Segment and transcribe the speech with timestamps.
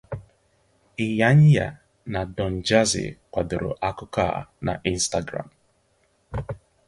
[1.05, 1.65] Iyanya
[2.11, 5.47] na Don Jazzy kwadoro akụkọ a na Instagram.